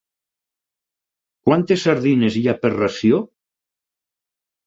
[1.49, 3.19] Quantes sardines hi ha per ració?